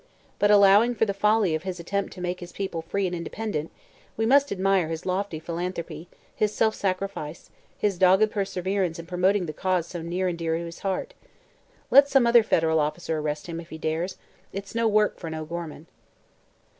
[0.39, 3.69] But, allowing for the folly of his attempt to make his people free and independent,
[4.17, 9.53] we must admire his lofty philanthropy, his self sacrifice, his dogged perseverence in promoting the
[9.53, 11.13] cause so near and dear to his heart.
[11.91, 14.17] Let some other federal officer arrest him, if he dares;
[14.51, 15.85] it's no work for an O'Gorman."